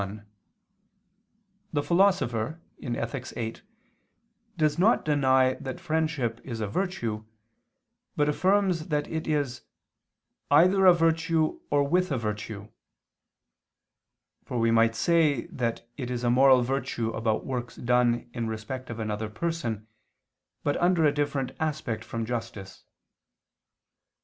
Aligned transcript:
1: 0.01 0.25
The 1.73 1.83
Philosopher 1.83 2.59
(Ethic. 2.83 3.27
viii) 3.27 3.57
does 4.57 4.79
not 4.79 5.05
deny 5.05 5.53
that 5.59 5.79
friendship 5.79 6.41
is 6.43 6.59
a 6.59 6.65
virtue, 6.67 7.23
but 8.15 8.27
affirms 8.27 8.87
that 8.87 9.07
it 9.07 9.27
is 9.27 9.61
"either 10.49 10.87
a 10.87 10.93
virtue 10.95 11.59
or 11.69 11.83
with 11.87 12.11
a 12.11 12.17
virtue." 12.17 12.69
For 14.43 14.57
we 14.57 14.71
might 14.71 14.95
say 14.95 15.45
that 15.49 15.87
it 15.97 16.09
is 16.09 16.23
a 16.23 16.31
moral 16.31 16.63
virtue 16.63 17.11
about 17.11 17.45
works 17.45 17.75
done 17.75 18.27
in 18.33 18.47
respect 18.47 18.89
of 18.89 18.97
another 18.97 19.29
person, 19.29 19.85
but 20.63 20.77
under 20.77 21.05
a 21.05 21.11
different 21.13 21.51
aspect 21.59 22.03
from 22.03 22.25
justice. 22.25 22.85